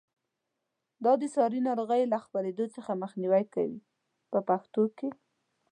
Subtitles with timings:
[1.03, 3.73] دا د ساري ناروغیو له خپرېدو څخه مخنیوی کوي
[4.31, 5.09] په پښتو کې.